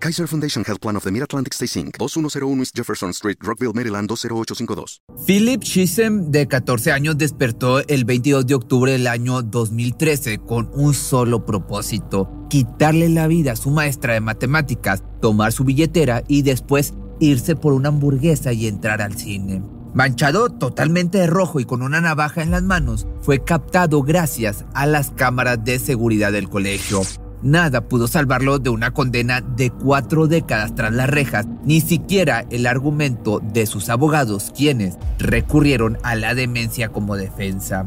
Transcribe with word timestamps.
Kaiser 0.00 0.28
Foundation 0.28 0.64
Health 0.64 0.80
Plan 0.80 0.96
of 0.96 1.02
the 1.02 1.10
Mid-Atlantic 1.10 1.54
Stay 1.54 1.66
Inc., 1.80 1.98
2101 1.98 2.60
East 2.60 2.76
Jefferson 2.76 3.10
Street, 3.10 3.36
Rockville, 3.40 3.72
Maryland 3.74 4.08
20852. 4.08 5.02
Philip 5.26 5.62
Chisholm, 5.62 6.30
de 6.30 6.46
14 6.46 6.92
años, 6.92 7.18
despertó 7.18 7.86
el 7.88 8.04
22 8.04 8.46
de 8.46 8.54
octubre 8.54 8.92
del 8.92 9.06
año 9.08 9.42
2013 9.42 10.38
con 10.38 10.70
un 10.74 10.94
solo 10.94 11.44
propósito, 11.44 12.30
quitarle 12.48 13.08
la 13.08 13.26
vida 13.26 13.52
a 13.52 13.56
su 13.56 13.70
maestra 13.70 14.14
de 14.14 14.20
matemáticas, 14.20 15.02
tomar 15.20 15.52
su 15.52 15.64
billetera 15.64 16.22
y 16.28 16.42
después 16.42 16.94
irse 17.20 17.56
por 17.56 17.72
una 17.72 17.88
hamburguesa 17.88 18.52
y 18.52 18.68
entrar 18.68 19.02
al 19.02 19.16
cine. 19.16 19.62
Manchado 19.94 20.48
totalmente 20.50 21.18
de 21.18 21.26
rojo 21.26 21.60
y 21.60 21.64
con 21.64 21.82
una 21.82 22.00
navaja 22.00 22.42
en 22.42 22.52
las 22.52 22.62
manos, 22.62 23.06
fue 23.20 23.42
captado 23.42 24.02
gracias 24.02 24.64
a 24.74 24.86
las 24.86 25.10
cámaras 25.10 25.64
de 25.64 25.78
seguridad 25.78 26.30
del 26.30 26.48
colegio. 26.48 27.02
Nada 27.42 27.82
pudo 27.82 28.08
salvarlo 28.08 28.58
de 28.58 28.70
una 28.70 28.92
condena 28.92 29.40
de 29.40 29.70
cuatro 29.70 30.26
décadas 30.26 30.74
tras 30.74 30.92
las 30.92 31.08
rejas, 31.08 31.46
ni 31.64 31.80
siquiera 31.80 32.44
el 32.50 32.66
argumento 32.66 33.40
de 33.52 33.66
sus 33.66 33.88
abogados, 33.90 34.52
quienes 34.56 34.96
recurrieron 35.18 35.98
a 36.02 36.16
la 36.16 36.34
demencia 36.34 36.88
como 36.88 37.16
defensa. 37.16 37.86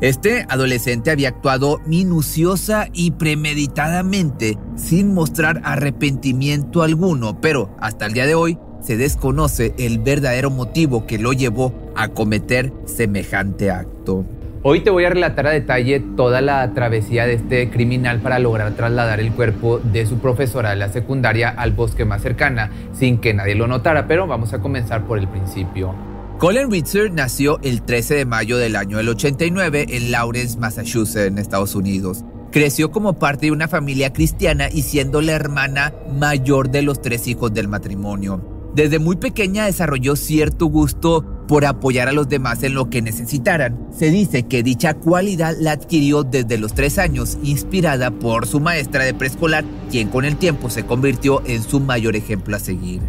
Este 0.00 0.46
adolescente 0.48 1.10
había 1.10 1.30
actuado 1.30 1.80
minuciosa 1.84 2.86
y 2.92 3.10
premeditadamente, 3.10 4.56
sin 4.76 5.12
mostrar 5.12 5.60
arrepentimiento 5.64 6.82
alguno, 6.82 7.40
pero 7.40 7.74
hasta 7.80 8.06
el 8.06 8.12
día 8.12 8.26
de 8.26 8.36
hoy 8.36 8.58
se 8.80 8.96
desconoce 8.96 9.74
el 9.76 9.98
verdadero 9.98 10.50
motivo 10.50 11.04
que 11.04 11.18
lo 11.18 11.32
llevó 11.32 11.74
a 11.96 12.08
cometer 12.08 12.72
semejante 12.86 13.70
acto. 13.70 14.24
Hoy 14.64 14.80
te 14.80 14.90
voy 14.90 15.04
a 15.04 15.10
relatar 15.10 15.46
a 15.46 15.50
detalle 15.50 16.00
toda 16.16 16.40
la 16.40 16.74
travesía 16.74 17.26
de 17.26 17.34
este 17.34 17.70
criminal 17.70 18.18
para 18.20 18.40
lograr 18.40 18.72
trasladar 18.74 19.20
el 19.20 19.30
cuerpo 19.30 19.78
de 19.78 20.04
su 20.04 20.18
profesora 20.18 20.70
de 20.70 20.76
la 20.76 20.88
secundaria 20.88 21.48
al 21.48 21.70
bosque 21.70 22.04
más 22.04 22.22
cercana, 22.22 22.72
sin 22.92 23.18
que 23.18 23.32
nadie 23.34 23.54
lo 23.54 23.68
notara, 23.68 24.08
pero 24.08 24.26
vamos 24.26 24.52
a 24.54 24.58
comenzar 24.58 25.06
por 25.06 25.20
el 25.20 25.28
principio. 25.28 25.94
Colin 26.38 26.72
Ritzer 26.72 27.12
nació 27.12 27.60
el 27.62 27.82
13 27.82 28.16
de 28.16 28.24
mayo 28.24 28.58
del 28.58 28.74
año 28.74 28.96
del 28.96 29.10
89 29.10 29.86
en 29.90 30.10
Lawrence, 30.10 30.58
Massachusetts, 30.58 31.28
en 31.28 31.38
Estados 31.38 31.76
Unidos. 31.76 32.24
Creció 32.50 32.90
como 32.90 33.16
parte 33.16 33.46
de 33.46 33.52
una 33.52 33.68
familia 33.68 34.12
cristiana 34.12 34.68
y 34.72 34.82
siendo 34.82 35.20
la 35.20 35.32
hermana 35.32 35.94
mayor 36.12 36.70
de 36.70 36.82
los 36.82 37.00
tres 37.00 37.28
hijos 37.28 37.54
del 37.54 37.68
matrimonio. 37.68 38.70
Desde 38.74 38.98
muy 38.98 39.16
pequeña 39.16 39.66
desarrolló 39.66 40.16
cierto 40.16 40.66
gusto 40.66 41.37
por 41.48 41.64
apoyar 41.64 42.08
a 42.08 42.12
los 42.12 42.28
demás 42.28 42.62
en 42.62 42.74
lo 42.74 42.90
que 42.90 43.02
necesitaran. 43.02 43.88
Se 43.90 44.10
dice 44.10 44.44
que 44.44 44.62
dicha 44.62 44.94
cualidad 44.94 45.56
la 45.58 45.72
adquirió 45.72 46.22
desde 46.22 46.58
los 46.58 46.74
tres 46.74 46.98
años, 46.98 47.38
inspirada 47.42 48.12
por 48.12 48.46
su 48.46 48.60
maestra 48.60 49.04
de 49.04 49.14
preescolar, 49.14 49.64
quien 49.90 50.08
con 50.08 50.24
el 50.24 50.36
tiempo 50.36 50.70
se 50.70 50.84
convirtió 50.84 51.42
en 51.46 51.62
su 51.62 51.80
mayor 51.80 52.14
ejemplo 52.14 52.54
a 52.54 52.60
seguir. 52.60 53.00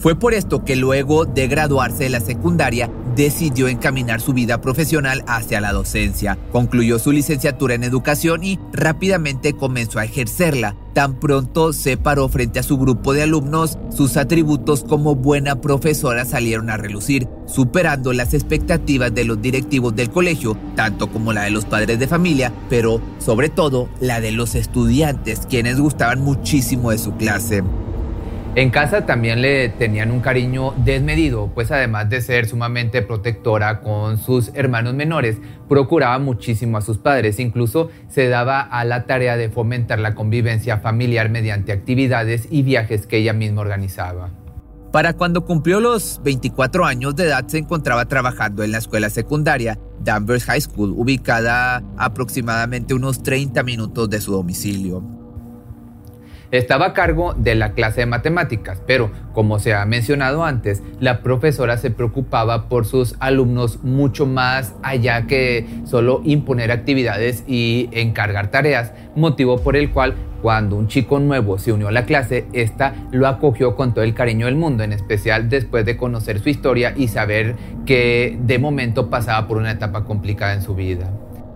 Fue 0.00 0.14
por 0.14 0.32
esto 0.32 0.64
que 0.64 0.76
luego 0.76 1.26
de 1.26 1.46
graduarse 1.46 2.04
de 2.04 2.10
la 2.10 2.20
secundaria 2.20 2.90
decidió 3.14 3.68
encaminar 3.68 4.22
su 4.22 4.32
vida 4.32 4.62
profesional 4.62 5.22
hacia 5.26 5.60
la 5.60 5.74
docencia. 5.74 6.38
Concluyó 6.52 6.98
su 6.98 7.12
licenciatura 7.12 7.74
en 7.74 7.84
educación 7.84 8.42
y 8.42 8.58
rápidamente 8.72 9.52
comenzó 9.52 9.98
a 9.98 10.06
ejercerla. 10.06 10.74
Tan 10.94 11.20
pronto 11.20 11.74
se 11.74 11.98
paró 11.98 12.30
frente 12.30 12.58
a 12.58 12.62
su 12.62 12.78
grupo 12.78 13.12
de 13.12 13.24
alumnos, 13.24 13.76
sus 13.94 14.16
atributos 14.16 14.84
como 14.84 15.16
buena 15.16 15.60
profesora 15.60 16.24
salieron 16.24 16.70
a 16.70 16.78
relucir, 16.78 17.28
superando 17.46 18.14
las 18.14 18.32
expectativas 18.32 19.14
de 19.14 19.24
los 19.24 19.42
directivos 19.42 19.94
del 19.94 20.08
colegio, 20.08 20.56
tanto 20.76 21.10
como 21.10 21.34
la 21.34 21.42
de 21.42 21.50
los 21.50 21.66
padres 21.66 21.98
de 21.98 22.08
familia, 22.08 22.54
pero 22.70 23.02
sobre 23.18 23.50
todo 23.50 23.90
la 24.00 24.22
de 24.22 24.32
los 24.32 24.54
estudiantes, 24.54 25.40
quienes 25.46 25.78
gustaban 25.78 26.22
muchísimo 26.22 26.90
de 26.90 26.98
su 26.98 27.12
clase. 27.16 27.62
En 28.56 28.70
casa 28.70 29.06
también 29.06 29.42
le 29.42 29.68
tenían 29.68 30.10
un 30.10 30.18
cariño 30.18 30.74
desmedido, 30.78 31.52
pues 31.54 31.70
además 31.70 32.10
de 32.10 32.20
ser 32.20 32.48
sumamente 32.48 33.00
protectora 33.00 33.80
con 33.80 34.18
sus 34.18 34.50
hermanos 34.54 34.94
menores, 34.94 35.36
procuraba 35.68 36.18
muchísimo 36.18 36.76
a 36.76 36.80
sus 36.80 36.98
padres, 36.98 37.38
incluso 37.38 37.90
se 38.08 38.28
daba 38.28 38.60
a 38.60 38.84
la 38.84 39.06
tarea 39.06 39.36
de 39.36 39.50
fomentar 39.50 40.00
la 40.00 40.16
convivencia 40.16 40.78
familiar 40.78 41.30
mediante 41.30 41.70
actividades 41.70 42.48
y 42.50 42.62
viajes 42.64 43.06
que 43.06 43.18
ella 43.18 43.32
misma 43.32 43.60
organizaba. 43.60 44.30
Para 44.90 45.12
cuando 45.12 45.44
cumplió 45.44 45.78
los 45.78 46.20
24 46.24 46.86
años 46.86 47.14
de 47.14 47.26
edad 47.26 47.46
se 47.46 47.58
encontraba 47.58 48.06
trabajando 48.06 48.64
en 48.64 48.72
la 48.72 48.78
escuela 48.78 49.10
secundaria 49.10 49.78
Danvers 50.00 50.46
High 50.46 50.62
School, 50.62 50.94
ubicada 50.96 51.84
aproximadamente 51.96 52.94
unos 52.94 53.22
30 53.22 53.62
minutos 53.62 54.10
de 54.10 54.20
su 54.20 54.32
domicilio. 54.32 55.19
Estaba 56.50 56.86
a 56.86 56.92
cargo 56.94 57.32
de 57.34 57.54
la 57.54 57.72
clase 57.72 58.00
de 58.00 58.06
matemáticas, 58.06 58.82
pero 58.84 59.10
como 59.32 59.60
se 59.60 59.72
ha 59.72 59.84
mencionado 59.86 60.44
antes, 60.44 60.82
la 60.98 61.22
profesora 61.22 61.76
se 61.76 61.92
preocupaba 61.92 62.68
por 62.68 62.86
sus 62.86 63.14
alumnos 63.20 63.84
mucho 63.84 64.26
más 64.26 64.74
allá 64.82 65.28
que 65.28 65.66
solo 65.84 66.22
imponer 66.24 66.72
actividades 66.72 67.44
y 67.46 67.88
encargar 67.92 68.50
tareas, 68.50 68.92
motivo 69.14 69.58
por 69.58 69.76
el 69.76 69.90
cual 69.90 70.14
cuando 70.42 70.74
un 70.76 70.88
chico 70.88 71.20
nuevo 71.20 71.58
se 71.58 71.72
unió 71.72 71.88
a 71.88 71.92
la 71.92 72.04
clase, 72.04 72.46
esta 72.52 72.94
lo 73.12 73.28
acogió 73.28 73.76
con 73.76 73.94
todo 73.94 74.04
el 74.04 74.14
cariño 74.14 74.46
del 74.46 74.56
mundo, 74.56 74.82
en 74.82 74.92
especial 74.92 75.48
después 75.48 75.84
de 75.84 75.96
conocer 75.96 76.40
su 76.40 76.48
historia 76.48 76.94
y 76.96 77.08
saber 77.08 77.54
que 77.86 78.38
de 78.42 78.58
momento 78.58 79.08
pasaba 79.08 79.46
por 79.46 79.58
una 79.58 79.70
etapa 79.70 80.04
complicada 80.04 80.54
en 80.54 80.62
su 80.62 80.74
vida. 80.74 81.12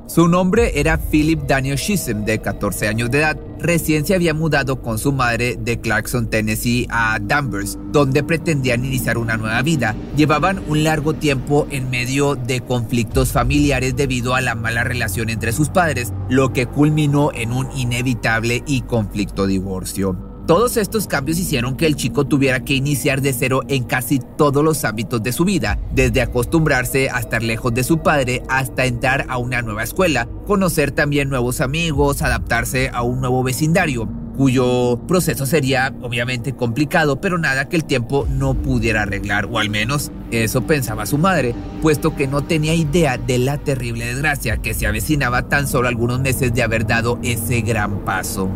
Su 0.06 0.28
nombre 0.28 0.78
era 0.78 0.98
Philip 0.98 1.40
Daniel 1.46 1.78
Chisholm, 1.78 2.26
de 2.26 2.38
14 2.38 2.88
años 2.88 3.10
de 3.10 3.18
edad. 3.20 3.38
Recién 3.58 4.04
se 4.04 4.14
había 4.14 4.34
mudado 4.34 4.82
con 4.82 4.98
su 4.98 5.12
madre 5.12 5.56
de 5.56 5.80
Clarkson, 5.80 6.28
Tennessee, 6.28 6.86
a 6.90 7.18
Danvers, 7.20 7.78
donde 7.90 8.22
pretendían 8.22 8.84
iniciar 8.84 9.16
una 9.16 9.38
nueva 9.38 9.62
vida. 9.62 9.96
Llevaban 10.14 10.62
un 10.68 10.84
largo 10.84 11.14
tiempo 11.14 11.66
en 11.70 11.88
medio 11.88 12.34
de 12.34 12.60
conflictos 12.60 13.32
familiares 13.32 13.96
debido 13.96 14.34
a 14.34 14.42
la 14.42 14.54
mala 14.54 14.84
relación 14.84 15.30
entre 15.30 15.52
sus 15.52 15.70
padres, 15.70 16.12
lo 16.28 16.52
que 16.52 16.66
culminó 16.66 17.32
en 17.32 17.52
un 17.52 17.68
inevitable 17.74 18.62
y 18.66 18.82
conflicto 18.82 19.46
divorcio. 19.46 20.33
Todos 20.46 20.76
estos 20.76 21.06
cambios 21.06 21.38
hicieron 21.38 21.74
que 21.74 21.86
el 21.86 21.96
chico 21.96 22.26
tuviera 22.26 22.60
que 22.60 22.74
iniciar 22.74 23.22
de 23.22 23.32
cero 23.32 23.62
en 23.68 23.84
casi 23.84 24.18
todos 24.18 24.62
los 24.62 24.84
ámbitos 24.84 25.22
de 25.22 25.32
su 25.32 25.46
vida, 25.46 25.78
desde 25.94 26.20
acostumbrarse 26.20 27.08
a 27.08 27.20
estar 27.20 27.42
lejos 27.42 27.72
de 27.72 27.82
su 27.82 28.02
padre 28.02 28.42
hasta 28.50 28.84
entrar 28.84 29.24
a 29.30 29.38
una 29.38 29.62
nueva 29.62 29.84
escuela, 29.84 30.28
conocer 30.46 30.90
también 30.90 31.30
nuevos 31.30 31.62
amigos, 31.62 32.20
adaptarse 32.20 32.90
a 32.92 33.00
un 33.00 33.20
nuevo 33.20 33.42
vecindario, 33.42 34.06
cuyo 34.36 35.00
proceso 35.08 35.46
sería 35.46 35.94
obviamente 36.02 36.54
complicado, 36.54 37.22
pero 37.22 37.38
nada 37.38 37.70
que 37.70 37.76
el 37.76 37.86
tiempo 37.86 38.26
no 38.28 38.52
pudiera 38.52 39.02
arreglar, 39.02 39.48
o 39.50 39.58
al 39.58 39.70
menos 39.70 40.12
eso 40.30 40.60
pensaba 40.66 41.06
su 41.06 41.16
madre, 41.16 41.54
puesto 41.80 42.14
que 42.14 42.26
no 42.26 42.44
tenía 42.44 42.74
idea 42.74 43.16
de 43.16 43.38
la 43.38 43.56
terrible 43.56 44.04
desgracia 44.04 44.58
que 44.58 44.74
se 44.74 44.86
avecinaba 44.86 45.48
tan 45.48 45.66
solo 45.66 45.88
algunos 45.88 46.20
meses 46.20 46.52
de 46.52 46.62
haber 46.62 46.86
dado 46.86 47.18
ese 47.22 47.62
gran 47.62 48.04
paso. 48.04 48.50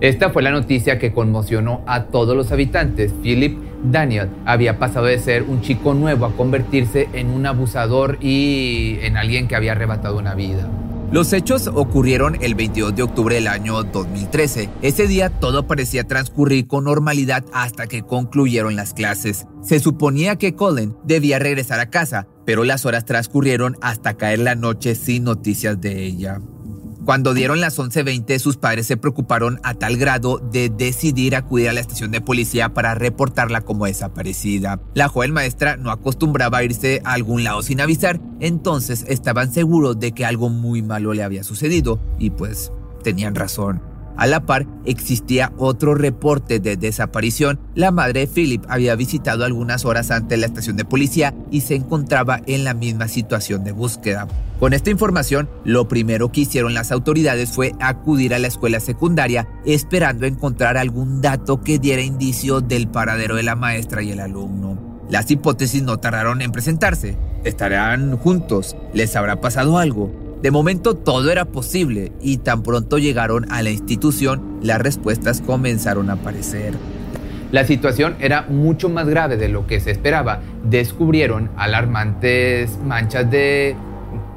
Esta 0.00 0.30
fue 0.30 0.42
la 0.42 0.50
noticia 0.50 0.98
que 0.98 1.12
conmocionó 1.12 1.82
a 1.86 2.04
todos 2.04 2.34
los 2.34 2.52
habitantes. 2.52 3.12
Philip 3.22 3.58
Daniel 3.84 4.30
había 4.46 4.78
pasado 4.78 5.06
de 5.06 5.18
ser 5.18 5.42
un 5.42 5.60
chico 5.60 5.92
nuevo 5.92 6.24
a 6.24 6.32
convertirse 6.32 7.10
en 7.12 7.30
un 7.30 7.44
abusador 7.44 8.16
y 8.22 8.98
en 9.02 9.18
alguien 9.18 9.46
que 9.46 9.56
había 9.56 9.72
arrebatado 9.72 10.16
una 10.16 10.34
vida. 10.34 10.68
Los 11.12 11.32
hechos 11.32 11.66
ocurrieron 11.66 12.38
el 12.40 12.54
22 12.54 12.94
de 12.94 13.02
octubre 13.02 13.34
del 13.34 13.48
año 13.48 13.82
2013. 13.82 14.70
Ese 14.80 15.08
día 15.08 15.28
todo 15.28 15.66
parecía 15.66 16.04
transcurrir 16.04 16.68
con 16.68 16.84
normalidad 16.84 17.44
hasta 17.52 17.88
que 17.88 18.02
concluyeron 18.02 18.76
las 18.76 18.94
clases. 18.94 19.44
Se 19.60 19.80
suponía 19.80 20.36
que 20.36 20.54
Colin 20.54 20.96
debía 21.02 21.40
regresar 21.40 21.80
a 21.80 21.90
casa, 21.90 22.28
pero 22.46 22.62
las 22.62 22.86
horas 22.86 23.06
transcurrieron 23.06 23.76
hasta 23.80 24.14
caer 24.14 24.38
la 24.38 24.54
noche 24.54 24.94
sin 24.94 25.24
noticias 25.24 25.80
de 25.80 26.04
ella. 26.04 26.40
Cuando 27.10 27.34
dieron 27.34 27.60
las 27.60 27.76
11.20, 27.76 28.38
sus 28.38 28.56
padres 28.56 28.86
se 28.86 28.96
preocuparon 28.96 29.58
a 29.64 29.74
tal 29.74 29.96
grado 29.96 30.38
de 30.38 30.68
decidir 30.68 31.34
acudir 31.34 31.68
a 31.68 31.72
la 31.72 31.80
estación 31.80 32.12
de 32.12 32.20
policía 32.20 32.72
para 32.72 32.94
reportarla 32.94 33.62
como 33.62 33.86
desaparecida. 33.86 34.80
La 34.94 35.08
joven 35.08 35.32
maestra 35.32 35.76
no 35.76 35.90
acostumbraba 35.90 36.58
a 36.58 36.62
irse 36.62 37.02
a 37.04 37.14
algún 37.14 37.42
lado 37.42 37.62
sin 37.62 37.80
avisar, 37.80 38.20
entonces 38.38 39.04
estaban 39.08 39.52
seguros 39.52 39.98
de 39.98 40.12
que 40.12 40.24
algo 40.24 40.50
muy 40.50 40.82
malo 40.82 41.12
le 41.12 41.24
había 41.24 41.42
sucedido 41.42 42.00
y 42.20 42.30
pues 42.30 42.70
tenían 43.02 43.34
razón. 43.34 43.89
A 44.16 44.26
la 44.26 44.44
par, 44.44 44.66
existía 44.84 45.52
otro 45.56 45.94
reporte 45.94 46.60
de 46.60 46.76
desaparición. 46.76 47.58
La 47.74 47.90
madre 47.90 48.20
de 48.20 48.26
Philip 48.26 48.64
había 48.68 48.94
visitado 48.94 49.44
algunas 49.44 49.84
horas 49.84 50.10
antes 50.10 50.38
la 50.38 50.46
estación 50.46 50.76
de 50.76 50.84
policía 50.84 51.34
y 51.50 51.62
se 51.62 51.74
encontraba 51.74 52.40
en 52.46 52.64
la 52.64 52.74
misma 52.74 53.08
situación 53.08 53.64
de 53.64 53.72
búsqueda. 53.72 54.28
Con 54.58 54.74
esta 54.74 54.90
información, 54.90 55.48
lo 55.64 55.88
primero 55.88 56.32
que 56.32 56.42
hicieron 56.42 56.74
las 56.74 56.92
autoridades 56.92 57.50
fue 57.50 57.72
acudir 57.80 58.34
a 58.34 58.38
la 58.38 58.48
escuela 58.48 58.78
secundaria 58.80 59.48
esperando 59.64 60.26
encontrar 60.26 60.76
algún 60.76 61.22
dato 61.22 61.62
que 61.62 61.78
diera 61.78 62.02
indicio 62.02 62.60
del 62.60 62.88
paradero 62.88 63.36
de 63.36 63.42
la 63.42 63.56
maestra 63.56 64.02
y 64.02 64.10
el 64.10 64.20
alumno. 64.20 64.78
Las 65.08 65.30
hipótesis 65.30 65.82
no 65.82 65.98
tardaron 65.98 66.42
en 66.42 66.52
presentarse. 66.52 67.16
¿Estarán 67.42 68.16
juntos? 68.18 68.76
¿Les 68.92 69.16
habrá 69.16 69.40
pasado 69.40 69.78
algo? 69.78 70.29
De 70.42 70.50
momento 70.50 70.94
todo 70.94 71.30
era 71.30 71.44
posible 71.44 72.12
y 72.22 72.38
tan 72.38 72.62
pronto 72.62 72.96
llegaron 72.96 73.50
a 73.52 73.62
la 73.62 73.70
institución, 73.70 74.58
las 74.62 74.80
respuestas 74.80 75.42
comenzaron 75.42 76.08
a 76.08 76.14
aparecer. 76.14 76.72
La 77.52 77.64
situación 77.64 78.16
era 78.20 78.46
mucho 78.48 78.88
más 78.88 79.06
grave 79.06 79.36
de 79.36 79.48
lo 79.48 79.66
que 79.66 79.80
se 79.80 79.90
esperaba. 79.90 80.40
Descubrieron 80.64 81.50
alarmantes 81.56 82.78
manchas 82.78 83.30
de 83.30 83.76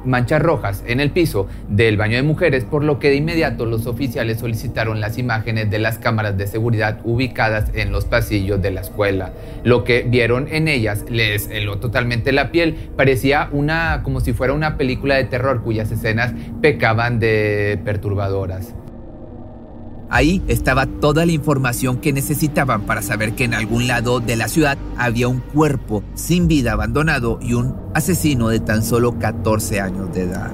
manchas 0.04 0.42
rojas 0.42 0.82
en 0.86 1.00
el 1.00 1.10
piso 1.10 1.48
del 1.68 1.96
baño 1.96 2.16
de 2.16 2.22
mujeres, 2.22 2.64
por 2.64 2.84
lo 2.84 2.98
que 2.98 3.10
de 3.10 3.16
inmediato 3.16 3.66
los 3.66 3.86
oficiales 3.86 4.38
solicitaron 4.38 5.00
las 5.00 5.18
imágenes 5.18 5.70
de 5.70 5.78
las 5.78 5.98
cámaras 5.98 6.36
de 6.36 6.46
seguridad 6.46 6.98
ubicadas 7.04 7.70
en 7.74 7.92
los 7.92 8.04
pasillos 8.04 8.60
de 8.60 8.70
la 8.70 8.80
escuela. 8.80 9.32
Lo 9.62 9.84
que 9.84 10.02
vieron 10.02 10.48
en 10.50 10.68
ellas 10.68 11.04
les 11.08 11.48
heló 11.48 11.78
totalmente 11.78 12.32
la 12.32 12.50
piel, 12.50 12.74
parecía 12.96 13.48
una 13.52 14.02
como 14.02 14.20
si 14.20 14.32
fuera 14.32 14.52
una 14.52 14.76
película 14.76 15.14
de 15.16 15.24
terror 15.24 15.62
cuyas 15.62 15.90
escenas 15.90 16.32
pecaban 16.60 17.18
de 17.18 17.78
perturbadoras. 17.84 18.74
Ahí 20.10 20.42
estaba 20.48 20.86
toda 20.86 21.26
la 21.26 21.32
información 21.32 21.98
que 21.98 22.12
necesitaban 22.12 22.82
para 22.82 23.02
saber 23.02 23.34
que 23.34 23.44
en 23.44 23.54
algún 23.54 23.86
lado 23.86 24.20
de 24.20 24.36
la 24.36 24.48
ciudad 24.48 24.78
había 24.96 25.28
un 25.28 25.40
cuerpo 25.40 26.02
sin 26.14 26.48
vida 26.48 26.72
abandonado 26.72 27.38
y 27.42 27.54
un 27.54 27.74
asesino 27.94 28.48
de 28.48 28.60
tan 28.60 28.82
solo 28.82 29.18
14 29.18 29.80
años 29.80 30.12
de 30.14 30.22
edad. 30.22 30.52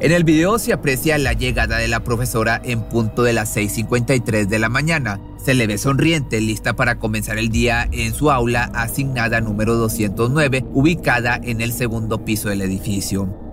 En 0.00 0.12
el 0.12 0.24
video 0.24 0.58
se 0.58 0.72
aprecia 0.72 1.18
la 1.18 1.34
llegada 1.34 1.76
de 1.76 1.86
la 1.86 2.04
profesora 2.04 2.58
en 2.64 2.80
punto 2.80 3.22
de 3.22 3.34
las 3.34 3.54
6.53 3.54 4.46
de 4.46 4.58
la 4.58 4.70
mañana. 4.70 5.20
Se 5.36 5.52
le 5.52 5.66
ve 5.66 5.76
sonriente, 5.76 6.40
lista 6.40 6.74
para 6.74 6.98
comenzar 6.98 7.36
el 7.36 7.50
día 7.50 7.86
en 7.92 8.14
su 8.14 8.30
aula 8.30 8.70
asignada 8.74 9.42
número 9.42 9.74
209, 9.74 10.64
ubicada 10.72 11.38
en 11.42 11.60
el 11.60 11.72
segundo 11.72 12.24
piso 12.24 12.48
del 12.48 12.62
edificio. 12.62 13.49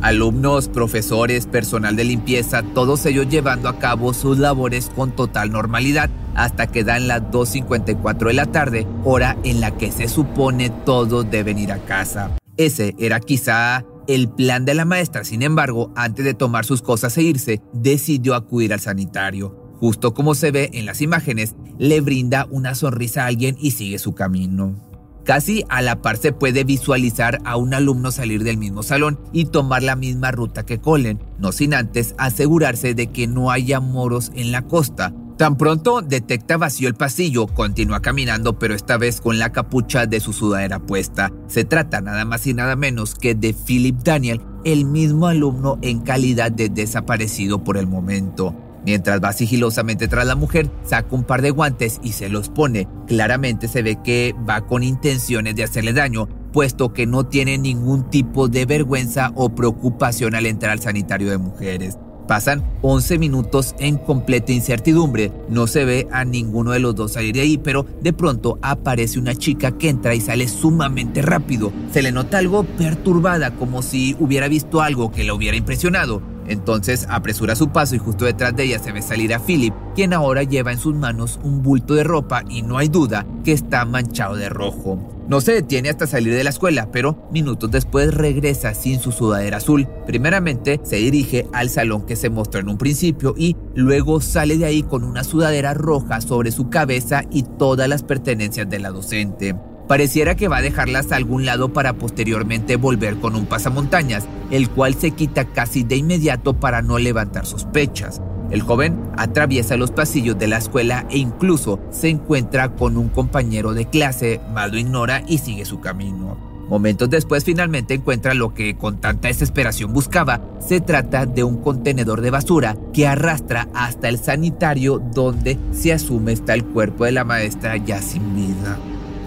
Alumnos, 0.00 0.68
profesores, 0.68 1.46
personal 1.46 1.96
de 1.96 2.04
limpieza, 2.04 2.62
todos 2.62 3.06
ellos 3.06 3.28
llevando 3.28 3.68
a 3.68 3.78
cabo 3.78 4.12
sus 4.12 4.38
labores 4.38 4.90
con 4.94 5.12
total 5.12 5.50
normalidad 5.50 6.10
hasta 6.34 6.66
que 6.66 6.84
dan 6.84 7.08
las 7.08 7.22
2.54 7.22 8.26
de 8.26 8.32
la 8.34 8.46
tarde, 8.46 8.86
hora 9.04 9.36
en 9.44 9.60
la 9.60 9.76
que 9.76 9.92
se 9.92 10.08
supone 10.08 10.70
todos 10.70 11.30
deben 11.30 11.58
ir 11.58 11.72
a 11.72 11.78
casa. 11.84 12.36
Ese 12.56 12.94
era 12.98 13.20
quizá 13.20 13.84
el 14.06 14.28
plan 14.28 14.64
de 14.64 14.74
la 14.74 14.84
maestra, 14.84 15.24
sin 15.24 15.42
embargo, 15.42 15.92
antes 15.96 16.24
de 16.24 16.34
tomar 16.34 16.64
sus 16.64 16.82
cosas 16.82 17.16
e 17.16 17.22
irse, 17.22 17.62
decidió 17.72 18.34
acudir 18.34 18.72
al 18.72 18.80
sanitario. 18.80 19.56
Justo 19.80 20.14
como 20.14 20.34
se 20.34 20.50
ve 20.50 20.70
en 20.72 20.86
las 20.86 21.00
imágenes, 21.00 21.56
le 21.78 22.00
brinda 22.00 22.46
una 22.50 22.74
sonrisa 22.74 23.24
a 23.24 23.26
alguien 23.26 23.56
y 23.58 23.72
sigue 23.72 23.98
su 23.98 24.14
camino. 24.14 24.93
Casi 25.24 25.64
a 25.70 25.80
la 25.80 26.02
par 26.02 26.18
se 26.18 26.32
puede 26.32 26.64
visualizar 26.64 27.38
a 27.44 27.56
un 27.56 27.72
alumno 27.72 28.12
salir 28.12 28.44
del 28.44 28.58
mismo 28.58 28.82
salón 28.82 29.18
y 29.32 29.46
tomar 29.46 29.82
la 29.82 29.96
misma 29.96 30.30
ruta 30.30 30.66
que 30.66 30.80
Colin, 30.80 31.18
no 31.38 31.50
sin 31.50 31.72
antes 31.72 32.14
asegurarse 32.18 32.94
de 32.94 33.06
que 33.06 33.26
no 33.26 33.50
haya 33.50 33.80
moros 33.80 34.30
en 34.34 34.52
la 34.52 34.62
costa. 34.62 35.14
Tan 35.38 35.56
pronto 35.56 36.00
detecta 36.02 36.58
vacío 36.58 36.88
el 36.88 36.94
pasillo, 36.94 37.46
continúa 37.46 38.02
caminando 38.02 38.58
pero 38.58 38.74
esta 38.74 38.98
vez 38.98 39.20
con 39.20 39.38
la 39.38 39.50
capucha 39.50 40.06
de 40.06 40.20
su 40.20 40.32
sudadera 40.32 40.78
puesta. 40.78 41.32
Se 41.48 41.64
trata 41.64 42.00
nada 42.00 42.24
más 42.24 42.46
y 42.46 42.54
nada 42.54 42.76
menos 42.76 43.14
que 43.14 43.34
de 43.34 43.54
Philip 43.54 43.96
Daniel, 43.96 44.42
el 44.64 44.84
mismo 44.84 45.26
alumno 45.26 45.78
en 45.82 46.00
calidad 46.00 46.52
de 46.52 46.68
desaparecido 46.68 47.64
por 47.64 47.78
el 47.78 47.86
momento. 47.86 48.54
Mientras 48.84 49.20
va 49.22 49.32
sigilosamente 49.32 50.08
tras 50.08 50.26
la 50.26 50.36
mujer, 50.36 50.70
saca 50.84 51.14
un 51.14 51.24
par 51.24 51.42
de 51.42 51.50
guantes 51.50 52.00
y 52.02 52.12
se 52.12 52.28
los 52.28 52.48
pone. 52.48 52.86
Claramente 53.06 53.68
se 53.68 53.82
ve 53.82 53.98
que 54.02 54.34
va 54.48 54.66
con 54.66 54.82
intenciones 54.82 55.54
de 55.56 55.64
hacerle 55.64 55.92
daño, 55.92 56.28
puesto 56.52 56.92
que 56.92 57.06
no 57.06 57.26
tiene 57.26 57.58
ningún 57.58 58.10
tipo 58.10 58.48
de 58.48 58.66
vergüenza 58.66 59.32
o 59.34 59.54
preocupación 59.54 60.34
al 60.34 60.46
entrar 60.46 60.72
al 60.72 60.80
sanitario 60.80 61.30
de 61.30 61.38
mujeres. 61.38 61.98
Pasan 62.28 62.64
11 62.80 63.18
minutos 63.18 63.74
en 63.78 63.98
completa 63.98 64.52
incertidumbre. 64.52 65.30
No 65.48 65.66
se 65.66 65.84
ve 65.84 66.08
a 66.10 66.24
ninguno 66.24 66.72
de 66.72 66.78
los 66.78 66.94
dos 66.94 67.12
salir 67.12 67.34
de 67.34 67.42
ahí, 67.42 67.58
pero 67.58 67.84
de 68.00 68.12
pronto 68.12 68.58
aparece 68.62 69.18
una 69.18 69.34
chica 69.34 69.72
que 69.72 69.90
entra 69.90 70.14
y 70.14 70.20
sale 70.20 70.48
sumamente 70.48 71.20
rápido. 71.20 71.72
Se 71.92 72.02
le 72.02 72.12
nota 72.12 72.38
algo 72.38 72.64
perturbada, 72.64 73.54
como 73.56 73.82
si 73.82 74.16
hubiera 74.20 74.48
visto 74.48 74.80
algo 74.80 75.10
que 75.10 75.24
la 75.24 75.34
hubiera 75.34 75.56
impresionado. 75.56 76.22
Entonces 76.46 77.06
apresura 77.08 77.56
su 77.56 77.70
paso 77.70 77.94
y 77.94 77.98
justo 77.98 78.24
detrás 78.24 78.54
de 78.56 78.64
ella 78.64 78.78
se 78.78 78.92
ve 78.92 79.02
salir 79.02 79.34
a 79.34 79.40
Philip, 79.40 79.74
quien 79.94 80.12
ahora 80.12 80.42
lleva 80.42 80.72
en 80.72 80.78
sus 80.78 80.94
manos 80.94 81.38
un 81.42 81.62
bulto 81.62 81.94
de 81.94 82.04
ropa 82.04 82.42
y 82.48 82.62
no 82.62 82.78
hay 82.78 82.88
duda 82.88 83.26
que 83.44 83.52
está 83.52 83.84
manchado 83.84 84.36
de 84.36 84.48
rojo. 84.48 85.10
No 85.26 85.40
se 85.40 85.52
detiene 85.52 85.88
hasta 85.88 86.06
salir 86.06 86.34
de 86.34 86.44
la 86.44 86.50
escuela, 86.50 86.90
pero 86.92 87.28
minutos 87.32 87.70
después 87.70 88.12
regresa 88.12 88.74
sin 88.74 89.00
su 89.00 89.10
sudadera 89.10 89.56
azul. 89.56 89.88
Primeramente 90.06 90.80
se 90.84 90.96
dirige 90.96 91.46
al 91.54 91.70
salón 91.70 92.04
que 92.04 92.14
se 92.14 92.28
mostró 92.28 92.60
en 92.60 92.68
un 92.68 92.76
principio 92.76 93.34
y 93.36 93.56
luego 93.74 94.20
sale 94.20 94.58
de 94.58 94.66
ahí 94.66 94.82
con 94.82 95.02
una 95.02 95.24
sudadera 95.24 95.72
roja 95.72 96.20
sobre 96.20 96.52
su 96.52 96.68
cabeza 96.68 97.22
y 97.30 97.42
todas 97.42 97.88
las 97.88 98.02
pertenencias 98.02 98.68
de 98.68 98.78
la 98.80 98.90
docente. 98.90 99.54
Pareciera 99.88 100.34
que 100.34 100.48
va 100.48 100.58
a 100.58 100.62
dejarlas 100.62 101.12
a 101.12 101.16
algún 101.16 101.44
lado 101.44 101.72
para 101.72 101.92
posteriormente 101.94 102.76
volver 102.76 103.16
con 103.16 103.36
un 103.36 103.44
pasamontañas, 103.44 104.26
el 104.50 104.70
cual 104.70 104.94
se 104.94 105.10
quita 105.10 105.44
casi 105.44 105.82
de 105.82 105.96
inmediato 105.96 106.54
para 106.54 106.80
no 106.80 106.98
levantar 106.98 107.44
sospechas. 107.44 108.22
El 108.50 108.62
joven 108.62 109.10
atraviesa 109.16 109.76
los 109.76 109.90
pasillos 109.90 110.38
de 110.38 110.48
la 110.48 110.58
escuela 110.58 111.06
e 111.10 111.18
incluso 111.18 111.80
se 111.90 112.08
encuentra 112.08 112.74
con 112.74 112.96
un 112.96 113.08
compañero 113.08 113.74
de 113.74 113.86
clase, 113.86 114.40
más 114.52 114.70
lo 114.70 114.78
ignora 114.78 115.22
y 115.26 115.38
sigue 115.38 115.64
su 115.64 115.80
camino. 115.80 116.54
Momentos 116.68 117.10
después 117.10 117.44
finalmente 117.44 117.92
encuentra 117.92 118.32
lo 118.32 118.54
que 118.54 118.76
con 118.76 118.98
tanta 118.98 119.28
desesperación 119.28 119.92
buscaba. 119.92 120.40
Se 120.60 120.80
trata 120.80 121.26
de 121.26 121.44
un 121.44 121.58
contenedor 121.58 122.22
de 122.22 122.30
basura 122.30 122.76
que 122.92 123.06
arrastra 123.06 123.68
hasta 123.74 124.08
el 124.08 124.18
sanitario 124.18 124.98
donde 124.98 125.58
se 125.72 125.92
asume 125.92 126.32
está 126.32 126.54
el 126.54 126.64
cuerpo 126.64 127.04
de 127.04 127.12
la 127.12 127.24
maestra 127.24 127.76
ya 127.76 128.00
sin 128.00 128.34
vida. 128.34 128.78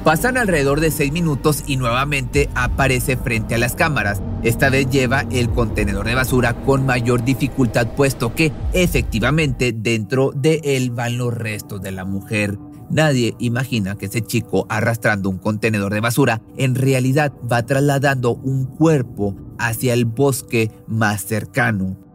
Pasan 0.08 0.38
alrededor 0.38 0.80
de 0.80 0.90
seis 0.90 1.12
minutos 1.12 1.66
y 1.68 1.76
nuevamente 1.76 2.50
aparece 2.56 3.18
frente 3.18 3.56
a 3.56 3.58
las 3.58 3.76
cámaras. 3.76 4.22
Esta 4.42 4.70
vez 4.70 4.90
lleva 4.90 5.26
el 5.32 5.50
contenedor 5.50 6.06
de 6.06 6.16
basura 6.16 6.54
con 6.64 6.86
mayor 6.86 7.26
dificultad 7.26 7.88
puesto 7.94 8.34
que 8.34 8.54
efectivamente 8.72 9.74
dentro 9.74 10.32
de 10.34 10.62
él 10.64 10.92
van 10.92 11.18
los 11.18 11.34
restos 11.34 11.82
de 11.82 11.92
la 11.92 12.06
mujer. 12.06 12.58
Nadie 12.90 13.36
imagina 13.40 13.98
que 13.98 14.06
ese 14.06 14.22
chico 14.22 14.66
arrastrando 14.70 15.30
un 15.30 15.40
contenedor 15.40 15.94
de 15.94 16.00
basura 16.00 16.42
en 16.56 16.76
realidad 16.76 17.34
va 17.52 17.66
trasladando 17.66 18.32
un 18.32 18.64
cuerpo 18.64 19.36
hacia 19.60 19.94
el 19.94 20.06
bosque 20.06 20.72
más 20.88 21.26
cercano. 21.26 22.07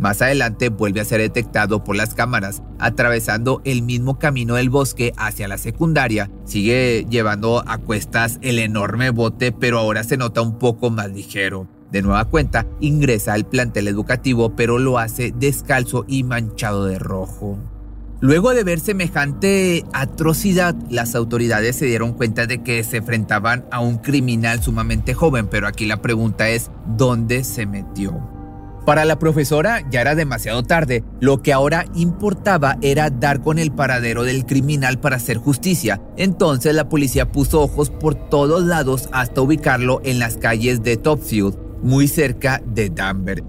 Más 0.00 0.22
adelante 0.22 0.68
vuelve 0.68 1.00
a 1.00 1.04
ser 1.04 1.20
detectado 1.20 1.84
por 1.84 1.96
las 1.96 2.14
cámaras, 2.14 2.62
atravesando 2.78 3.60
el 3.64 3.82
mismo 3.82 4.18
camino 4.18 4.54
del 4.54 4.70
bosque 4.70 5.12
hacia 5.16 5.48
la 5.48 5.58
secundaria. 5.58 6.30
Sigue 6.44 7.06
llevando 7.08 7.62
a 7.66 7.78
cuestas 7.78 8.38
el 8.42 8.58
enorme 8.58 9.10
bote, 9.10 9.52
pero 9.52 9.78
ahora 9.78 10.02
se 10.04 10.16
nota 10.16 10.40
un 10.42 10.58
poco 10.58 10.90
más 10.90 11.10
ligero. 11.10 11.68
De 11.90 12.00
nueva 12.00 12.24
cuenta, 12.24 12.66
ingresa 12.80 13.34
al 13.34 13.46
plantel 13.46 13.86
educativo, 13.86 14.56
pero 14.56 14.78
lo 14.78 14.98
hace 14.98 15.32
descalzo 15.36 16.04
y 16.08 16.24
manchado 16.24 16.86
de 16.86 16.98
rojo. 16.98 17.58
Luego 18.22 18.54
de 18.54 18.64
ver 18.64 18.80
semejante 18.80 19.84
atrocidad, 19.92 20.74
las 20.88 21.14
autoridades 21.14 21.76
se 21.76 21.86
dieron 21.86 22.12
cuenta 22.12 22.46
de 22.46 22.62
que 22.62 22.82
se 22.84 22.98
enfrentaban 22.98 23.66
a 23.70 23.80
un 23.80 23.98
criminal 23.98 24.62
sumamente 24.62 25.12
joven, 25.12 25.48
pero 25.48 25.66
aquí 25.66 25.86
la 25.86 26.00
pregunta 26.00 26.48
es, 26.48 26.70
¿dónde 26.86 27.44
se 27.44 27.66
metió? 27.66 28.41
Para 28.84 29.04
la 29.04 29.18
profesora 29.18 29.88
ya 29.90 30.00
era 30.00 30.16
demasiado 30.16 30.64
tarde, 30.64 31.04
lo 31.20 31.40
que 31.40 31.52
ahora 31.52 31.84
importaba 31.94 32.78
era 32.82 33.10
dar 33.10 33.40
con 33.40 33.60
el 33.60 33.70
paradero 33.70 34.24
del 34.24 34.44
criminal 34.44 34.98
para 34.98 35.16
hacer 35.16 35.36
justicia. 35.36 36.02
Entonces 36.16 36.74
la 36.74 36.88
policía 36.88 37.30
puso 37.30 37.62
ojos 37.62 37.90
por 37.90 38.16
todos 38.16 38.64
lados 38.64 39.08
hasta 39.12 39.40
ubicarlo 39.40 40.00
en 40.04 40.18
las 40.18 40.36
calles 40.36 40.82
de 40.82 40.96
Topfield, 40.96 41.56
muy 41.82 42.08
cerca 42.08 42.60
de 42.66 42.90
Danvers. 42.90 43.42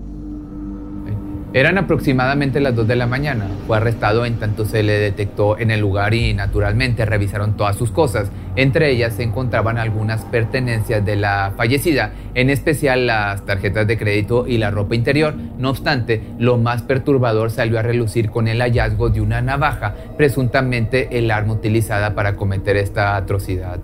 Eran 1.56 1.78
aproximadamente 1.78 2.60
las 2.60 2.76
2 2.76 2.88
de 2.88 2.96
la 2.96 3.06
mañana. 3.06 3.46
Fue 3.68 3.78
arrestado 3.78 4.26
en 4.26 4.40
tanto 4.40 4.66
se 4.66 4.82
le 4.82 4.94
detectó 4.94 5.60
en 5.60 5.70
el 5.70 5.82
lugar 5.82 6.16
y 6.16 6.34
naturalmente 6.34 7.06
revisaron 7.06 7.56
todas 7.56 7.76
sus 7.76 7.92
cosas. 7.92 8.32
Entre 8.56 8.90
ellas 8.90 9.14
se 9.14 9.22
encontraban 9.22 9.78
algunas 9.78 10.26
pertenencias 10.26 11.06
de 11.06 11.16
la 11.16 11.54
fallecida, 11.56 12.12
en 12.34 12.50
especial 12.50 13.06
las 13.06 13.46
tarjetas 13.46 13.86
de 13.86 14.00
crédito 14.00 14.48
y 14.48 14.58
la 14.58 14.72
ropa 14.72 14.96
interior. 14.96 15.36
No 15.60 15.70
obstante, 15.70 16.24
lo 16.40 16.58
más 16.58 16.82
perturbador 16.82 17.52
salió 17.52 17.78
a 17.78 17.84
relucir 17.84 18.32
con 18.32 18.48
el 18.48 18.60
hallazgo 18.60 19.10
de 19.10 19.22
una 19.22 19.44
navaja, 19.44 19.94
presuntamente 20.18 21.20
el 21.20 21.30
arma 21.30 21.54
utilizada 21.54 22.16
para 22.16 22.36
cometer 22.36 22.78
esta 22.78 23.16
atrocidad. 23.16 23.80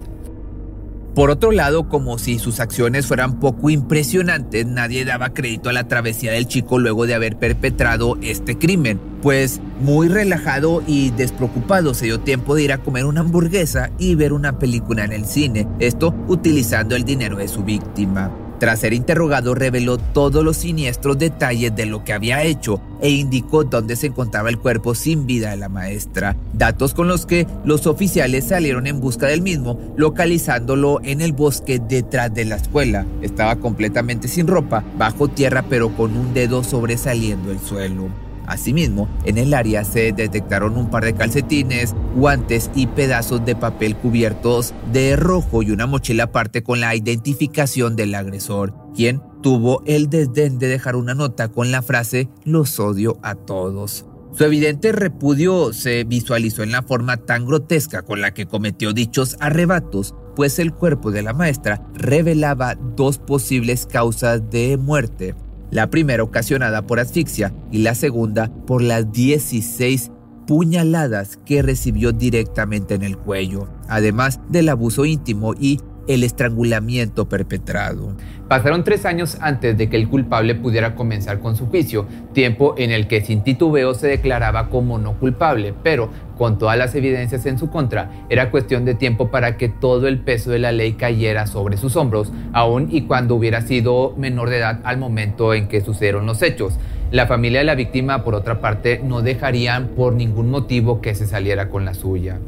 Por 1.19 1.31
otro 1.31 1.51
lado, 1.51 1.89
como 1.89 2.17
si 2.17 2.39
sus 2.39 2.61
acciones 2.61 3.05
fueran 3.05 3.41
poco 3.41 3.69
impresionantes, 3.69 4.65
nadie 4.65 5.03
daba 5.03 5.33
crédito 5.33 5.69
a 5.69 5.73
la 5.73 5.85
travesía 5.85 6.31
del 6.31 6.47
chico 6.47 6.79
luego 6.79 7.05
de 7.07 7.13
haber 7.13 7.35
perpetrado 7.35 8.17
este 8.21 8.57
crimen, 8.57 9.01
pues 9.21 9.59
muy 9.81 10.07
relajado 10.07 10.81
y 10.87 11.09
despreocupado 11.09 11.93
se 11.93 12.05
dio 12.05 12.21
tiempo 12.21 12.55
de 12.55 12.63
ir 12.63 12.71
a 12.71 12.77
comer 12.77 13.03
una 13.03 13.19
hamburguesa 13.19 13.91
y 13.99 14.15
ver 14.15 14.31
una 14.31 14.59
película 14.59 15.03
en 15.03 15.11
el 15.11 15.25
cine, 15.25 15.67
esto 15.79 16.15
utilizando 16.29 16.95
el 16.95 17.03
dinero 17.03 17.35
de 17.35 17.49
su 17.49 17.65
víctima. 17.65 18.31
Tras 18.59 18.79
ser 18.79 18.93
interrogado, 18.93 19.55
reveló 19.55 19.97
todos 19.97 20.43
los 20.43 20.57
siniestros 20.57 21.17
detalles 21.17 21.75
de 21.75 21.85
lo 21.85 22.03
que 22.03 22.13
había 22.13 22.43
hecho 22.43 22.81
e 23.01 23.09
indicó 23.09 23.63
dónde 23.63 23.95
se 23.95 24.07
encontraba 24.07 24.49
el 24.49 24.59
cuerpo 24.59 24.95
sin 24.95 25.25
vida 25.25 25.51
de 25.51 25.57
la 25.57 25.69
maestra, 25.69 26.35
datos 26.53 26.93
con 26.93 27.07
los 27.07 27.25
que 27.25 27.47
los 27.63 27.87
oficiales 27.87 28.45
salieron 28.45 28.85
en 28.87 28.99
busca 28.99 29.27
del 29.27 29.41
mismo, 29.41 29.79
localizándolo 29.95 30.99
en 31.03 31.21
el 31.21 31.31
bosque 31.31 31.79
detrás 31.79 32.33
de 32.33 32.45
la 32.45 32.57
escuela. 32.57 33.05
Estaba 33.21 33.55
completamente 33.55 34.27
sin 34.27 34.47
ropa, 34.47 34.83
bajo 34.97 35.29
tierra 35.29 35.63
pero 35.69 35.95
con 35.95 36.17
un 36.17 36.33
dedo 36.33 36.63
sobresaliendo 36.63 37.51
el 37.51 37.59
suelo. 37.59 38.28
Asimismo, 38.49 39.07
en 39.25 39.37
el 39.37 39.53
área 39.53 39.83
se 39.83 40.11
detectaron 40.11 40.75
un 40.75 40.89
par 40.89 41.05
de 41.05 41.13
calcetines, 41.13 41.95
guantes 42.15 42.71
y 42.73 42.87
pedazos 42.87 43.45
de 43.45 43.55
papel 43.55 43.95
cubiertos 43.95 44.73
de 44.91 45.15
rojo 45.15 45.61
y 45.61 45.69
una 45.69 45.85
mochila 45.85 46.23
aparte 46.25 46.63
con 46.63 46.79
la 46.79 46.95
identificación 46.95 47.95
del 47.95 48.15
agresor, 48.15 48.73
quien 48.95 49.21
tuvo 49.43 49.83
el 49.85 50.09
desdén 50.09 50.57
de 50.57 50.67
dejar 50.67 50.95
una 50.95 51.13
nota 51.13 51.49
con 51.49 51.71
la 51.71 51.83
frase 51.83 52.27
los 52.43 52.79
odio 52.79 53.19
a 53.21 53.35
todos. 53.35 54.07
Su 54.35 54.43
evidente 54.43 54.93
repudio 54.93 55.71
se 55.71 56.03
visualizó 56.03 56.63
en 56.63 56.71
la 56.71 56.81
forma 56.81 57.17
tan 57.17 57.45
grotesca 57.45 58.01
con 58.01 58.19
la 58.19 58.33
que 58.33 58.47
cometió 58.47 58.93
dichos 58.93 59.37
arrebatos, 59.39 60.15
pues 60.35 60.57
el 60.57 60.73
cuerpo 60.73 61.11
de 61.11 61.21
la 61.21 61.33
maestra 61.33 61.85
revelaba 61.93 62.75
dos 62.95 63.19
posibles 63.19 63.85
causas 63.85 64.49
de 64.49 64.77
muerte 64.77 65.35
la 65.71 65.89
primera 65.89 66.23
ocasionada 66.23 66.81
por 66.83 66.99
asfixia 66.99 67.53
y 67.71 67.79
la 67.79 67.95
segunda 67.95 68.51
por 68.65 68.81
las 68.81 69.11
16 69.11 70.11
puñaladas 70.47 71.37
que 71.45 71.61
recibió 71.61 72.11
directamente 72.11 72.95
en 72.95 73.03
el 73.03 73.17
cuello, 73.17 73.69
además 73.87 74.39
del 74.49 74.69
abuso 74.69 75.05
íntimo 75.05 75.53
y 75.53 75.79
el 76.09 76.23
estrangulamiento 76.23 77.29
perpetrado. 77.29 78.15
Pasaron 78.47 78.83
tres 78.83 79.05
años 79.05 79.37
antes 79.41 79.77
de 79.77 79.89
que 79.89 79.95
el 79.95 80.09
culpable 80.09 80.55
pudiera 80.55 80.95
comenzar 80.95 81.39
con 81.39 81.55
su 81.55 81.67
juicio, 81.67 82.07
tiempo 82.33 82.73
en 82.79 82.89
el 82.89 83.07
que 83.07 83.21
sin 83.21 83.43
titubeo 83.43 83.93
se 83.93 84.07
declaraba 84.07 84.69
como 84.69 84.97
no 84.97 85.19
culpable, 85.19 85.75
pero 85.83 86.09
con 86.35 86.57
todas 86.57 86.79
las 86.79 86.95
evidencias 86.95 87.45
en 87.45 87.59
su 87.59 87.69
contra, 87.69 88.09
era 88.27 88.49
cuestión 88.49 88.85
de 88.85 88.95
tiempo 88.95 89.29
para 89.29 89.55
que 89.55 89.69
todo 89.69 90.07
el 90.07 90.17
peso 90.17 90.49
de 90.49 90.57
la 90.57 90.71
ley 90.71 90.93
cayera 90.93 91.45
sobre 91.45 91.77
sus 91.77 91.95
hombros, 91.95 92.31
aun 92.53 92.87
y 92.89 93.03
cuando 93.03 93.35
hubiera 93.35 93.61
sido 93.61 94.15
menor 94.17 94.49
de 94.49 94.57
edad 94.57 94.79
al 94.85 94.97
momento 94.97 95.53
en 95.53 95.67
que 95.67 95.81
sucedieron 95.81 96.25
los 96.25 96.41
hechos. 96.41 96.79
La 97.11 97.27
familia 97.27 97.59
de 97.59 97.65
la 97.65 97.75
víctima, 97.75 98.23
por 98.23 98.33
otra 98.33 98.61
parte, 98.61 98.99
no 99.03 99.21
dejarían 99.21 99.89
por 99.89 100.13
ningún 100.13 100.49
motivo 100.49 101.01
que 101.01 101.13
se 101.13 101.27
saliera 101.27 101.69
con 101.69 101.85
la 101.85 101.93
suya. 101.93 102.39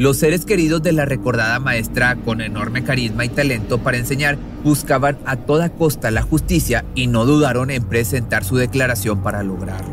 Los 0.00 0.16
seres 0.16 0.46
queridos 0.46 0.82
de 0.82 0.92
la 0.92 1.04
recordada 1.04 1.58
maestra, 1.58 2.16
con 2.16 2.40
enorme 2.40 2.82
carisma 2.82 3.26
y 3.26 3.28
talento 3.28 3.76
para 3.82 3.98
enseñar, 3.98 4.38
buscaban 4.64 5.18
a 5.26 5.36
toda 5.36 5.68
costa 5.68 6.10
la 6.10 6.22
justicia 6.22 6.86
y 6.94 7.06
no 7.06 7.26
dudaron 7.26 7.70
en 7.70 7.84
presentar 7.84 8.42
su 8.42 8.56
declaración 8.56 9.22
para 9.22 9.42
lograrlo. 9.42 9.92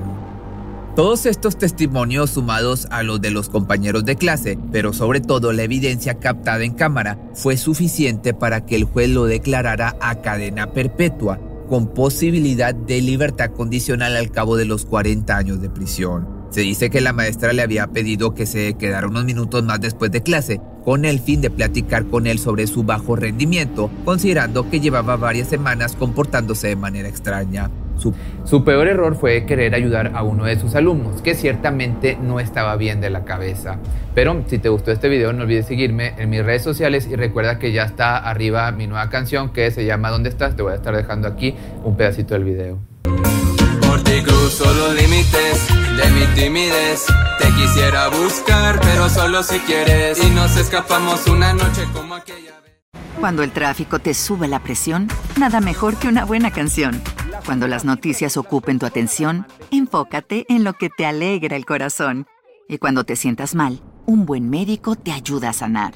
Todos 0.96 1.26
estos 1.26 1.58
testimonios 1.58 2.30
sumados 2.30 2.88
a 2.90 3.04
los 3.04 3.20
de 3.20 3.32
los 3.32 3.50
compañeros 3.50 4.06
de 4.06 4.16
clase, 4.16 4.58
pero 4.72 4.94
sobre 4.94 5.20
todo 5.20 5.52
la 5.52 5.64
evidencia 5.64 6.14
captada 6.20 6.64
en 6.64 6.72
cámara, 6.72 7.20
fue 7.34 7.58
suficiente 7.58 8.34
para 8.34 8.66
que 8.66 8.78
el 8.78 8.86
juez 8.86 9.10
lo 9.10 9.26
declarara 9.26 9.98
a 10.00 10.22
cadena 10.22 10.72
perpetua, 10.72 11.38
con 11.68 11.94
posibilidad 11.94 12.74
de 12.74 13.02
libertad 13.02 13.52
condicional 13.52 14.16
al 14.16 14.32
cabo 14.32 14.56
de 14.56 14.64
los 14.64 14.86
40 14.86 15.36
años 15.36 15.62
de 15.62 15.70
prisión. 15.70 16.37
Se 16.50 16.62
dice 16.62 16.90
que 16.90 17.02
la 17.02 17.14
maestra 17.14 17.54
le 17.54 17.62
había 17.62 17.88
pedido 17.88 18.34
que 18.34 18.46
se 18.46 18.74
quedara 18.76 19.08
unos 19.08 19.26
minutos 19.26 19.64
más 19.64 19.82
después 19.82 20.12
de 20.12 20.24
clase, 20.24 20.62
con 20.86 21.06
el 21.06 21.20
fin 21.20 21.42
de 21.42 21.50
platicar 21.50 22.06
con 22.06 22.28
él 22.28 22.40
sobre 22.40 22.68
su 22.68 22.84
bajo 22.84 23.16
rendimiento, 23.16 23.90
considerando 24.06 24.70
que 24.70 24.80
llevaba 24.80 25.18
varias 25.18 25.50
semanas 25.50 25.96
comportándose 25.96 26.70
de 26.70 26.76
manera 26.76 27.10
extraña. 27.10 27.70
Su, 28.44 28.64
peor 28.64 28.88
error 28.88 29.16
fue 29.16 29.46
querer 29.46 29.74
ayudar 29.74 30.12
a 30.16 30.24
uno 30.24 30.46
de 30.46 30.60
sus 30.60 30.76
alumnos, 30.76 31.22
que 31.22 31.36
ciertamente 31.36 32.18
no 32.22 32.40
estaba 32.40 32.76
bien 32.76 33.02
de 33.02 33.10
la 33.10 33.26
cabeza. 33.26 33.78
Pero 34.14 34.44
si 34.48 34.60
te 34.60 34.70
gustó 34.70 34.92
este 34.92 35.10
video, 35.10 35.34
no 35.34 35.44
olvides 35.44 35.66
seguirme 35.66 36.14
en 36.18 36.30
mis 36.30 36.46
redes 36.46 36.62
sociales 36.62 37.08
y 37.12 37.16
recuerda 37.16 37.60
que 37.60 37.72
ya 37.72 37.84
está 37.84 38.18
arriba 38.18 38.72
mi 38.72 38.88
nueva 38.88 39.10
canción 39.10 39.52
que 39.52 39.72
se 39.72 39.86
llama 39.86 40.12
¿Dónde 40.12 40.30
estás? 40.30 40.56
Te 40.56 40.62
voy 40.62 40.74
a 40.74 40.76
estar 40.76 40.96
dejando 40.96 41.28
aquí 41.28 41.56
un 41.84 41.98
pedacito 41.98 42.36
del 42.36 42.44
video. 42.44 42.80
Por 43.98 44.04
ti 44.04 44.22
cruzo 44.22 44.72
los 44.76 44.94
límites 44.94 45.68
de 45.70 46.12
mi 46.12 46.26
timidez. 46.36 47.06
Te 47.40 47.48
quisiera 47.54 48.10
buscar, 48.10 48.80
pero 48.80 49.10
solo 49.10 49.42
si 49.42 49.58
quieres. 49.62 50.24
Y 50.24 50.30
nos 50.30 50.56
escapamos 50.56 51.26
una 51.26 51.54
noche 51.54 51.84
como 51.92 52.14
aquella 52.14 52.60
vez. 52.62 52.74
Cuando 53.20 53.42
el 53.42 53.52
tráfico 53.52 53.98
te 53.98 54.14
sube 54.14 54.48
la 54.48 54.62
presión, 54.62 55.08
nada 55.40 55.62
mejor 55.62 55.96
que 55.96 56.10
una 56.10 56.26
buena 56.26 56.52
canción. 56.52 57.02
Cuando 57.44 57.68
las 57.68 57.86
noticias 57.86 58.38
ocupen 58.38 58.78
tu 58.78 58.86
atención, 58.86 59.48
enfócate 59.72 60.46
en 60.48 60.64
lo 60.64 60.74
que 60.74 60.92
te 60.96 61.08
alegra 61.08 61.56
el 61.56 61.66
corazón. 61.66 62.28
Y 62.70 62.78
cuando 62.78 63.04
te 63.04 63.16
sientas 63.16 63.56
mal, 63.56 63.82
un 64.06 64.28
buen 64.28 64.48
médico 64.48 64.96
te 64.96 65.12
ayuda 65.12 65.50
a 65.50 65.54
sanar. 65.54 65.96